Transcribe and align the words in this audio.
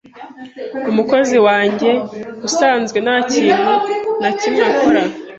Umukozi 0.89 1.37
wanjye 1.47 1.89
usanzwe 2.47 2.97
ntakintu 3.05 3.73
nakimwe 4.21 4.61
akora. 4.71 5.01